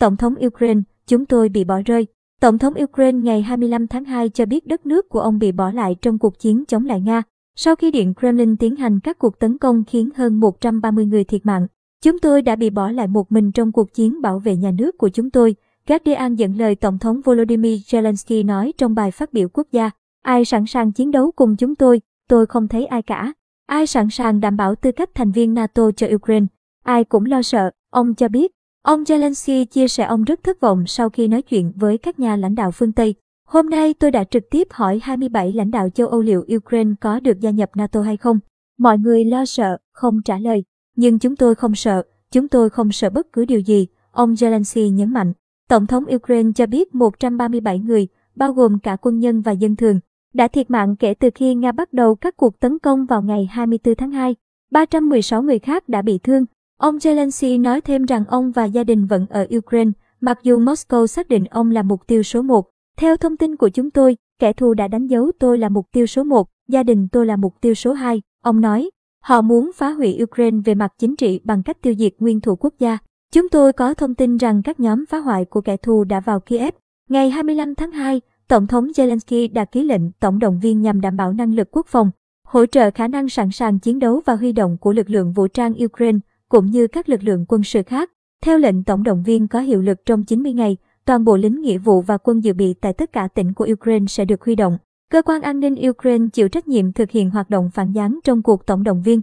Tổng 0.00 0.16
thống 0.16 0.34
Ukraine, 0.46 0.80
chúng 1.06 1.26
tôi 1.26 1.48
bị 1.48 1.64
bỏ 1.64 1.80
rơi. 1.84 2.06
Tổng 2.40 2.58
thống 2.58 2.74
Ukraine 2.82 3.18
ngày 3.18 3.42
25 3.42 3.86
tháng 3.86 4.04
2 4.04 4.28
cho 4.28 4.46
biết 4.46 4.66
đất 4.66 4.86
nước 4.86 5.08
của 5.08 5.20
ông 5.20 5.38
bị 5.38 5.52
bỏ 5.52 5.70
lại 5.70 5.96
trong 6.02 6.18
cuộc 6.18 6.38
chiến 6.38 6.64
chống 6.68 6.86
lại 6.86 7.00
Nga. 7.00 7.22
Sau 7.56 7.76
khi 7.76 7.90
Điện 7.90 8.14
Kremlin 8.14 8.56
tiến 8.56 8.76
hành 8.76 9.00
các 9.00 9.18
cuộc 9.18 9.38
tấn 9.38 9.58
công 9.58 9.84
khiến 9.84 10.08
hơn 10.14 10.40
130 10.40 11.06
người 11.06 11.24
thiệt 11.24 11.46
mạng, 11.46 11.66
chúng 12.02 12.18
tôi 12.18 12.42
đã 12.42 12.56
bị 12.56 12.70
bỏ 12.70 12.90
lại 12.90 13.06
một 13.06 13.32
mình 13.32 13.52
trong 13.52 13.72
cuộc 13.72 13.94
chiến 13.94 14.22
bảo 14.22 14.38
vệ 14.38 14.56
nhà 14.56 14.70
nước 14.70 14.98
của 14.98 15.08
chúng 15.08 15.30
tôi. 15.30 15.54
Guardian 15.86 16.34
dẫn 16.34 16.56
lời 16.56 16.74
Tổng 16.74 16.98
thống 16.98 17.20
Volodymyr 17.24 17.94
Zelensky 17.94 18.46
nói 18.46 18.72
trong 18.78 18.94
bài 18.94 19.10
phát 19.10 19.32
biểu 19.32 19.48
quốc 19.52 19.66
gia, 19.72 19.90
ai 20.22 20.44
sẵn 20.44 20.66
sàng 20.66 20.92
chiến 20.92 21.10
đấu 21.10 21.32
cùng 21.36 21.56
chúng 21.56 21.74
tôi, 21.74 22.00
tôi 22.28 22.46
không 22.46 22.68
thấy 22.68 22.86
ai 22.86 23.02
cả. 23.02 23.32
Ai 23.66 23.86
sẵn 23.86 24.10
sàng 24.10 24.40
đảm 24.40 24.56
bảo 24.56 24.74
tư 24.74 24.92
cách 24.92 25.10
thành 25.14 25.32
viên 25.32 25.54
NATO 25.54 25.90
cho 25.96 26.06
Ukraine, 26.14 26.46
ai 26.84 27.04
cũng 27.04 27.24
lo 27.24 27.42
sợ, 27.42 27.70
ông 27.90 28.14
cho 28.14 28.28
biết. 28.28 28.52
Ông 28.82 29.02
Zelensky 29.02 29.64
chia 29.64 29.88
sẻ 29.88 30.04
ông 30.04 30.24
rất 30.24 30.42
thất 30.42 30.60
vọng 30.60 30.86
sau 30.86 31.10
khi 31.10 31.28
nói 31.28 31.42
chuyện 31.42 31.72
với 31.76 31.98
các 31.98 32.18
nhà 32.18 32.36
lãnh 32.36 32.54
đạo 32.54 32.70
phương 32.70 32.92
Tây. 32.92 33.14
Hôm 33.46 33.70
nay 33.70 33.94
tôi 33.94 34.10
đã 34.10 34.24
trực 34.24 34.50
tiếp 34.50 34.68
hỏi 34.70 35.00
27 35.02 35.52
lãnh 35.52 35.70
đạo 35.70 35.88
châu 35.90 36.08
Âu 36.08 36.20
liệu 36.20 36.44
Ukraine 36.56 36.90
có 37.00 37.20
được 37.20 37.40
gia 37.40 37.50
nhập 37.50 37.70
NATO 37.74 38.02
hay 38.02 38.16
không. 38.16 38.38
Mọi 38.78 38.98
người 38.98 39.24
lo 39.24 39.44
sợ, 39.44 39.78
không 39.92 40.22
trả 40.24 40.38
lời. 40.38 40.64
Nhưng 40.96 41.18
chúng 41.18 41.36
tôi 41.36 41.54
không 41.54 41.74
sợ, 41.74 42.02
chúng 42.30 42.48
tôi 42.48 42.70
không 42.70 42.92
sợ 42.92 43.10
bất 43.10 43.32
cứ 43.32 43.44
điều 43.44 43.60
gì, 43.60 43.86
ông 44.10 44.34
Zelensky 44.34 44.90
nhấn 44.90 45.12
mạnh. 45.12 45.32
Tổng 45.68 45.86
thống 45.86 46.04
Ukraine 46.14 46.50
cho 46.54 46.66
biết 46.66 46.94
137 46.94 47.78
người, 47.78 48.08
bao 48.34 48.52
gồm 48.52 48.78
cả 48.78 48.96
quân 48.96 49.18
nhân 49.18 49.40
và 49.40 49.52
dân 49.52 49.76
thường, 49.76 50.00
đã 50.34 50.48
thiệt 50.48 50.70
mạng 50.70 50.96
kể 50.96 51.14
từ 51.14 51.30
khi 51.34 51.54
Nga 51.54 51.72
bắt 51.72 51.92
đầu 51.92 52.14
các 52.14 52.36
cuộc 52.36 52.60
tấn 52.60 52.78
công 52.78 53.06
vào 53.06 53.22
ngày 53.22 53.48
24 53.50 53.94
tháng 53.94 54.10
2. 54.10 54.36
316 54.70 55.42
người 55.42 55.58
khác 55.58 55.88
đã 55.88 56.02
bị 56.02 56.18
thương. 56.18 56.44
Ông 56.80 56.96
Zelensky 56.96 57.60
nói 57.60 57.80
thêm 57.80 58.04
rằng 58.04 58.24
ông 58.28 58.50
và 58.50 58.64
gia 58.64 58.84
đình 58.84 59.06
vẫn 59.06 59.26
ở 59.30 59.46
Ukraine, 59.56 59.90
mặc 60.20 60.38
dù 60.42 60.58
Moscow 60.58 61.06
xác 61.06 61.28
định 61.28 61.44
ông 61.44 61.70
là 61.70 61.82
mục 61.82 62.06
tiêu 62.06 62.22
số 62.22 62.42
một. 62.42 62.70
Theo 62.96 63.16
thông 63.16 63.36
tin 63.36 63.56
của 63.56 63.68
chúng 63.68 63.90
tôi, 63.90 64.16
kẻ 64.38 64.52
thù 64.52 64.74
đã 64.74 64.88
đánh 64.88 65.06
dấu 65.06 65.30
tôi 65.38 65.58
là 65.58 65.68
mục 65.68 65.86
tiêu 65.92 66.06
số 66.06 66.24
một, 66.24 66.48
gia 66.68 66.82
đình 66.82 67.08
tôi 67.12 67.26
là 67.26 67.36
mục 67.36 67.54
tiêu 67.60 67.74
số 67.74 67.92
hai, 67.92 68.22
Ông 68.42 68.60
nói, 68.60 68.90
họ 69.22 69.42
muốn 69.42 69.70
phá 69.74 69.90
hủy 69.90 70.18
Ukraine 70.22 70.58
về 70.64 70.74
mặt 70.74 70.92
chính 70.98 71.16
trị 71.16 71.40
bằng 71.44 71.62
cách 71.62 71.82
tiêu 71.82 71.94
diệt 71.98 72.12
nguyên 72.18 72.40
thủ 72.40 72.56
quốc 72.56 72.74
gia. 72.78 72.98
Chúng 73.32 73.48
tôi 73.48 73.72
có 73.72 73.94
thông 73.94 74.14
tin 74.14 74.36
rằng 74.36 74.62
các 74.62 74.80
nhóm 74.80 75.06
phá 75.06 75.18
hoại 75.18 75.44
của 75.44 75.60
kẻ 75.60 75.76
thù 75.76 76.04
đã 76.04 76.20
vào 76.20 76.40
Kiev. 76.40 76.74
Ngày 77.08 77.30
25 77.30 77.74
tháng 77.74 77.92
2, 77.92 78.20
Tổng 78.48 78.66
thống 78.66 78.86
Zelensky 78.86 79.52
đã 79.52 79.64
ký 79.64 79.84
lệnh 79.84 80.12
tổng 80.12 80.38
động 80.38 80.60
viên 80.62 80.82
nhằm 80.82 81.00
đảm 81.00 81.16
bảo 81.16 81.32
năng 81.32 81.54
lực 81.54 81.68
quốc 81.70 81.86
phòng, 81.86 82.10
hỗ 82.44 82.66
trợ 82.66 82.90
khả 82.90 83.08
năng 83.08 83.28
sẵn 83.28 83.50
sàng 83.50 83.78
chiến 83.78 83.98
đấu 83.98 84.22
và 84.26 84.36
huy 84.36 84.52
động 84.52 84.76
của 84.80 84.92
lực 84.92 85.10
lượng 85.10 85.32
vũ 85.32 85.46
trang 85.48 85.74
Ukraine 85.84 86.18
cũng 86.50 86.66
như 86.66 86.86
các 86.86 87.08
lực 87.08 87.22
lượng 87.22 87.44
quân 87.48 87.62
sự 87.62 87.82
khác. 87.82 88.10
Theo 88.42 88.58
lệnh 88.58 88.84
tổng 88.84 89.02
động 89.02 89.22
viên 89.22 89.48
có 89.48 89.60
hiệu 89.60 89.82
lực 89.82 89.98
trong 90.06 90.24
90 90.24 90.52
ngày, 90.52 90.76
toàn 91.04 91.24
bộ 91.24 91.36
lính 91.36 91.60
nghĩa 91.60 91.78
vụ 91.78 92.00
và 92.00 92.18
quân 92.18 92.44
dự 92.44 92.52
bị 92.52 92.74
tại 92.80 92.92
tất 92.92 93.12
cả 93.12 93.28
tỉnh 93.34 93.52
của 93.52 93.68
Ukraine 93.72 94.06
sẽ 94.06 94.24
được 94.24 94.44
huy 94.44 94.54
động. 94.54 94.78
Cơ 95.10 95.22
quan 95.22 95.42
an 95.42 95.60
ninh 95.60 95.88
Ukraine 95.88 96.26
chịu 96.32 96.48
trách 96.48 96.68
nhiệm 96.68 96.92
thực 96.92 97.10
hiện 97.10 97.30
hoạt 97.30 97.50
động 97.50 97.70
phản 97.74 97.92
gián 97.92 98.18
trong 98.24 98.42
cuộc 98.42 98.66
tổng 98.66 98.84
động 98.84 99.02
viên. 99.02 99.20